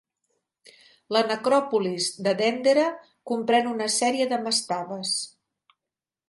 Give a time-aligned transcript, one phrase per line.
[1.15, 2.87] La necròpolis de Dendera
[3.33, 5.15] comprèn una sèrie de mastabes.